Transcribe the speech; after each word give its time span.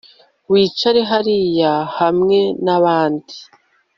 Wicare 0.51 1.01
hariya 1.11 1.73
hamwe 1.99 2.39
nabandi 2.65 3.35